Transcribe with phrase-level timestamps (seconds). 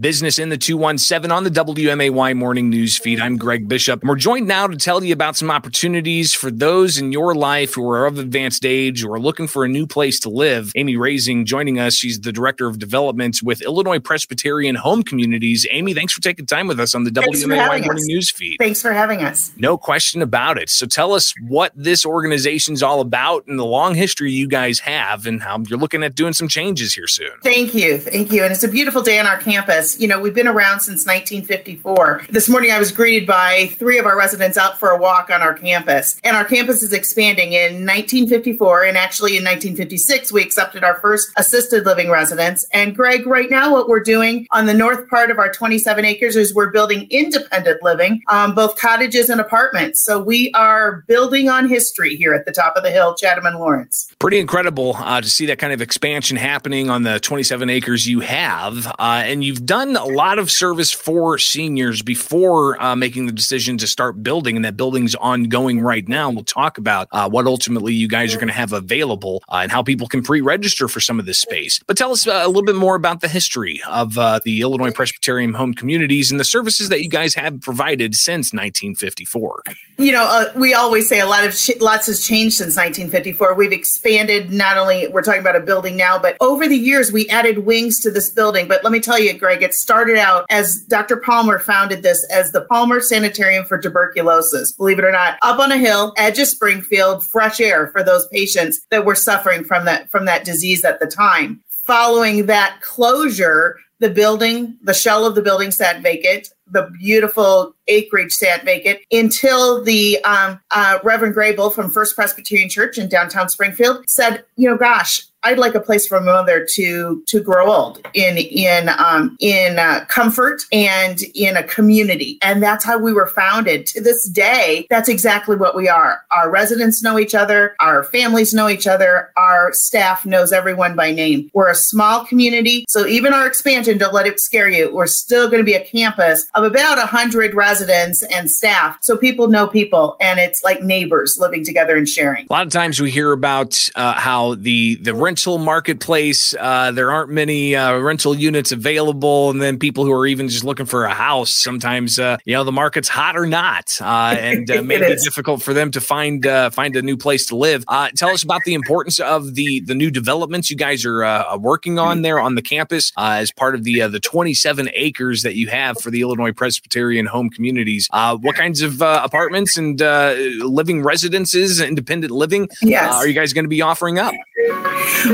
[0.00, 3.20] Business in the 217 on the WMAY morning news feed.
[3.20, 4.00] I'm Greg Bishop.
[4.00, 7.74] And we're joined now to tell you about some opportunities for those in your life
[7.74, 10.72] who are of advanced age or are looking for a new place to live.
[10.74, 11.94] Amy Raising joining us.
[11.94, 15.64] She's the director of development with Illinois Presbyterian Home Communities.
[15.70, 18.56] Amy, thanks for taking time with us on the thanks WMAY morning news feed.
[18.58, 19.52] Thanks for having us.
[19.58, 20.70] No question about it.
[20.70, 25.24] So tell us what this organization's all about and the long history you guys have
[25.24, 27.30] and how you're looking at doing some changes here soon.
[27.44, 27.98] Thank you.
[27.98, 28.42] Thank you.
[28.42, 32.26] And it's a beautiful day on our campus you know, we've been around since 1954.
[32.30, 35.42] This morning I was greeted by three of our residents out for a walk on
[35.42, 36.20] our campus.
[36.24, 41.30] And our campus is expanding in 1954 and actually in 1956 we accepted our first
[41.36, 42.66] assisted living residents.
[42.72, 46.36] And Greg, right now what we're doing on the north part of our 27 acres
[46.36, 50.02] is we're building independent living, um, both cottages and apartments.
[50.02, 53.58] So we are building on history here at the top of the hill, Chatham and
[53.58, 54.08] Lawrence.
[54.18, 58.20] Pretty incredible uh, to see that kind of expansion happening on the 27 acres you
[58.20, 58.86] have.
[58.98, 63.32] Uh, and you've done done a lot of service for seniors before uh, making the
[63.32, 66.30] decision to start building, and that building's ongoing right now.
[66.30, 69.72] We'll talk about uh, what ultimately you guys are going to have available uh, and
[69.72, 71.80] how people can pre-register for some of this space.
[71.88, 74.92] But tell us uh, a little bit more about the history of uh, the Illinois
[74.92, 79.64] Presbyterian Home Communities and the services that you guys have provided since 1954.
[79.98, 83.54] You know, uh, we always say a lot of lots has changed since 1954.
[83.54, 84.52] We've expanded.
[84.52, 87.98] Not only we're talking about a building now, but over the years we added wings
[88.00, 88.68] to this building.
[88.68, 91.16] But let me tell you, Greg, it started out as Dr.
[91.16, 94.72] Palmer founded this as the Palmer Sanitarium for Tuberculosis.
[94.72, 98.28] Believe it or not, up on a hill, edge of Springfield, fresh air for those
[98.28, 101.62] patients that were suffering from that from that disease at the time.
[101.86, 106.48] Following that closure, the building, the shell of the building sat vacant.
[106.66, 112.98] The beautiful acreage sat vacant until the um, uh, Reverend Grable from First Presbyterian Church
[112.98, 117.22] in downtown Springfield said, you know, gosh, I'd like a place for my mother to
[117.26, 122.84] to grow old in in um, in uh, comfort and in a community, and that's
[122.84, 123.86] how we were founded.
[123.88, 126.22] To this day, that's exactly what we are.
[126.30, 131.12] Our residents know each other, our families know each other, our staff knows everyone by
[131.12, 131.50] name.
[131.52, 134.94] We're a small community, so even our expansion, don't let it scare you.
[134.94, 139.16] We're still going to be a campus of about a hundred residents and staff, so
[139.18, 142.46] people know people, and it's like neighbors living together and sharing.
[142.48, 146.54] A lot of times we hear about uh, how the the rent rental marketplace.
[146.60, 150.62] Uh, there aren't many uh, rental units available, and then people who are even just
[150.62, 151.50] looking for a house.
[151.50, 155.60] Sometimes, uh, you know, the market's hot or not, uh, and uh, may be difficult
[155.60, 157.84] for them to find uh, find a new place to live.
[158.14, 162.22] tell us about the importance of the the new developments you guys are working on
[162.22, 166.12] there on the campus as part of the the 27 acres that you have for
[166.12, 168.08] the Illinois Presbyterian Home Communities.
[168.12, 173.12] what kinds of apartments and living residences, independent living, yes.
[173.12, 174.32] are you guys going to be offering up?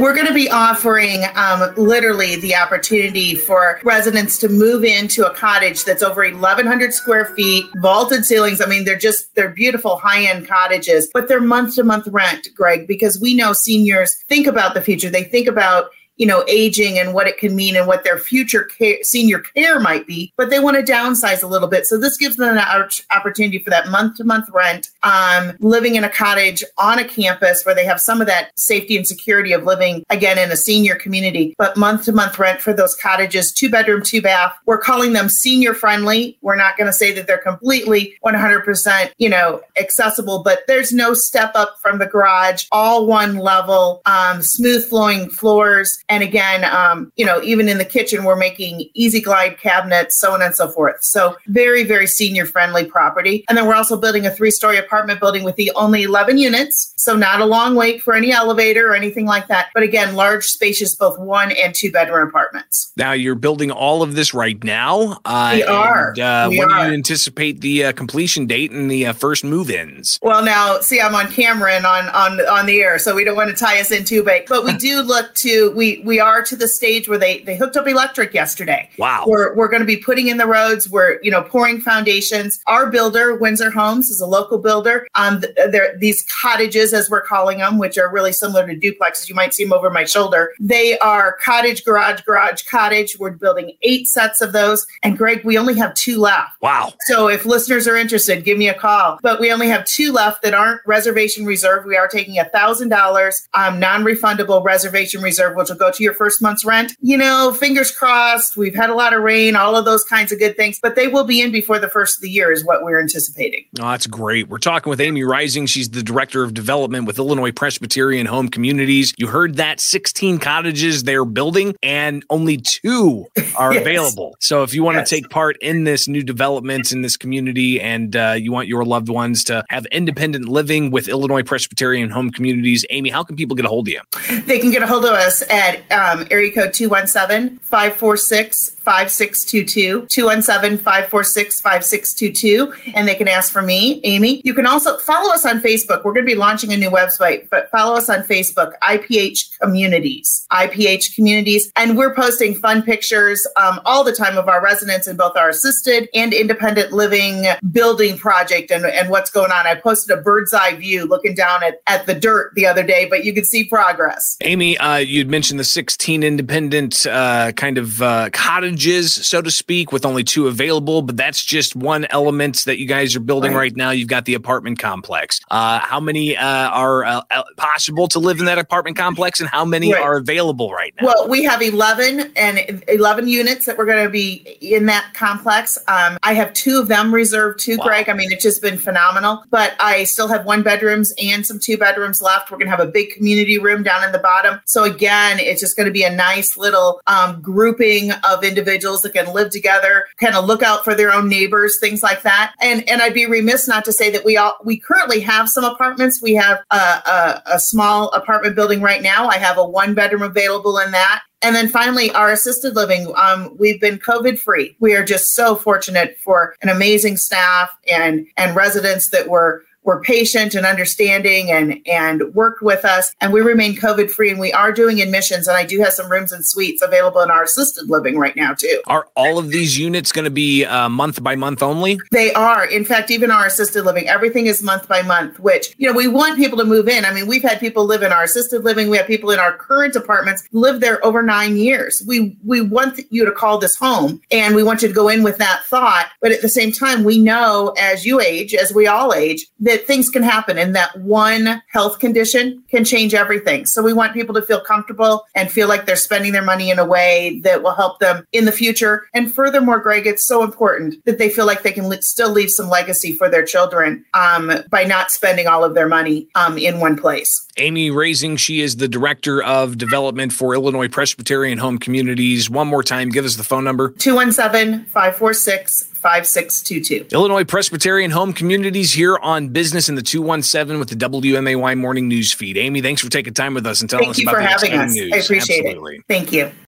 [0.00, 5.34] We're going to be offering um, literally the opportunity for residents to move into a
[5.34, 8.60] cottage that's over 1,100 square feet, vaulted ceilings.
[8.60, 12.48] I mean, they're just, they're beautiful high end cottages, but they're month to month rent,
[12.54, 15.10] Greg, because we know seniors think about the future.
[15.10, 18.64] They think about you know, aging and what it can mean and what their future
[18.64, 21.86] care, senior care might be, but they want to downsize a little bit.
[21.86, 26.04] So this gives them an opportunity for that month to month rent, um, living in
[26.04, 29.64] a cottage on a campus where they have some of that safety and security of
[29.64, 33.70] living again in a senior community, but month to month rent for those cottages, two
[33.70, 34.54] bedroom, two bath.
[34.66, 36.38] We're calling them senior friendly.
[36.42, 41.14] We're not going to say that they're completely 100%, you know, accessible, but there's no
[41.14, 47.12] step up from the garage, all one level, um, smooth flowing floors and again, um,
[47.16, 50.68] you know, even in the kitchen, we're making easy glide cabinets, so on and so
[50.68, 50.96] forth.
[51.00, 53.44] So very, very senior friendly property.
[53.48, 56.92] And then we're also building a three story apartment building with the only 11 units.
[56.96, 59.68] So not a long wait for any elevator or anything like that.
[59.74, 62.92] But again, large, spacious, both one and two bedroom apartments.
[62.96, 65.20] Now you're building all of this right now.
[65.24, 66.10] Uh, we are.
[66.10, 66.84] And, uh, we when are.
[66.84, 70.18] do you anticipate the uh, completion date and the uh, first move ins?
[70.22, 73.36] Well, now see, I'm on camera and on on on the air, so we don't
[73.36, 74.46] want to tie us in too big.
[74.48, 77.76] But we do look to we we are to the stage where they they hooked
[77.76, 78.88] up electric yesterday.
[78.98, 79.24] Wow.
[79.26, 80.88] We're we're going to be putting in the roads.
[80.88, 82.60] We're you know pouring foundations.
[82.66, 85.06] Our builder, Windsor Homes, is a local builder.
[85.14, 89.28] Um, there these cottages, as we're calling them, which are really similar to duplexes.
[89.28, 90.52] You might see them over my shoulder.
[90.58, 93.16] They are cottage, garage, garage, cottage.
[93.18, 94.86] We're building eight sets of those.
[95.02, 96.60] And Greg, we only have two left.
[96.60, 96.92] Wow.
[97.06, 99.18] So if listeners are interested, give me a call.
[99.22, 101.86] But we only have two left that aren't reservation reserved.
[101.86, 106.02] We are taking a thousand dollars um, non-refundable reservation reserve, which will go go to
[106.02, 106.96] your first month's rent.
[107.00, 108.56] You know, fingers crossed.
[108.56, 111.08] We've had a lot of rain, all of those kinds of good things, but they
[111.08, 113.64] will be in before the first of the year, is what we're anticipating.
[113.78, 114.48] Oh, that's great.
[114.48, 115.66] We're talking with Amy Rising.
[115.66, 119.14] She's the director of development with Illinois Presbyterian Home Communities.
[119.18, 123.26] You heard that 16 cottages they're building, and only two
[123.56, 123.82] are yes.
[123.82, 124.36] available.
[124.40, 125.08] So if you want yes.
[125.08, 128.84] to take part in this new development in this community and uh, you want your
[128.84, 133.54] loved ones to have independent living with Illinois Presbyterian Home Communities, Amy, how can people
[133.56, 134.00] get a hold of you?
[134.46, 140.78] They can get a hold of us at um, area code 217 546 5622 217
[140.78, 144.42] 546 5622 and they can ask for me amy.
[144.44, 146.04] You can also follow us on facebook.
[146.04, 150.46] We're going to be launching a new website but follow us on facebook iph communities
[150.52, 151.72] iph communities.
[151.76, 155.48] And we're posting fun pictures um, all the time of our residents in both our
[155.48, 159.66] assisted and independent living building project and, and what's going on.
[159.66, 163.06] I posted a bird's eye view looking down at, at the dirt the other day
[163.08, 164.36] but you can see progress.
[164.42, 169.92] Amy uh, you'd mentioned the 16 independent uh, kind of uh, cottage so to speak,
[169.92, 171.02] with only two available.
[171.02, 173.90] But that's just one element that you guys are building right, right now.
[173.90, 175.40] You've got the apartment complex.
[175.50, 177.22] Uh, how many uh, are uh,
[177.56, 180.02] possible to live in that apartment complex, and how many right.
[180.02, 181.06] are available right now?
[181.06, 185.78] Well, we have eleven and eleven units that we're going to be in that complex.
[185.88, 187.84] Um, I have two of them reserved too, wow.
[187.84, 188.08] Greg.
[188.08, 189.44] I mean, it's just been phenomenal.
[189.50, 192.50] But I still have one bedrooms and some two bedrooms left.
[192.50, 194.60] We're going to have a big community room down in the bottom.
[194.64, 199.02] So again, it's just going to be a nice little um, grouping of individuals individuals
[199.02, 202.54] that can live together, kind of look out for their own neighbors, things like that.
[202.60, 205.64] And and I'd be remiss not to say that we all we currently have some
[205.64, 206.22] apartments.
[206.22, 209.28] We have a, a, a small apartment building right now.
[209.28, 211.22] I have a one bedroom available in that.
[211.42, 213.12] And then finally, our assisted living.
[213.16, 214.74] Um, we've been COVID free.
[214.80, 220.00] We are just so fortunate for an amazing staff and and residents that were were
[220.00, 223.14] patient and understanding and and worked with us.
[223.20, 226.10] And we remain covid free and we are doing admissions and i do have some
[226.10, 228.82] rooms and suites available in our assisted living right now too.
[228.86, 231.98] Are all of these units going to be uh, month by month only?
[232.10, 232.64] They are.
[232.64, 236.08] In fact even our assisted living everything is month by month which you know we
[236.08, 237.04] want people to move in.
[237.04, 238.88] I mean we've had people live in our assisted living.
[238.88, 242.02] We have people in our current apartments live there over nine years.
[242.06, 245.22] We we want you to call this home and we want you to go in
[245.22, 246.08] with that thought.
[246.20, 249.73] But at the same time we know as you age as we all age that
[249.82, 253.66] things can happen and that one health condition can change everything.
[253.66, 256.78] So we want people to feel comfortable and feel like they're spending their money in
[256.78, 259.06] a way that will help them in the future.
[259.14, 262.50] And furthermore, Greg, it's so important that they feel like they can li- still leave
[262.50, 266.80] some legacy for their children um, by not spending all of their money um, in
[266.80, 267.30] one place.
[267.56, 272.50] Amy Raising, she is the director of development for Illinois Presbyterian Home Communities.
[272.50, 277.16] One more time, give us the phone number 217 546 5622.
[277.16, 282.30] Illinois Presbyterian Home Communities here on Business in the 217 with the WMAY Morning News
[282.30, 282.58] Feed.
[282.58, 284.94] Amy, thanks for taking time with us and telling Thank us about the having us.
[284.94, 285.12] News.
[285.14, 285.96] I appreciate Absolutely.
[285.96, 286.04] it.
[286.06, 286.52] Thank you.